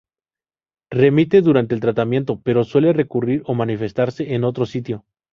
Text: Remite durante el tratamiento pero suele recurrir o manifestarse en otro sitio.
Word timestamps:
Remite 0.89 1.43
durante 1.43 1.75
el 1.75 1.79
tratamiento 1.79 2.39
pero 2.43 2.63
suele 2.63 2.91
recurrir 2.91 3.43
o 3.45 3.53
manifestarse 3.53 4.33
en 4.33 4.43
otro 4.45 4.65
sitio. 4.65 5.05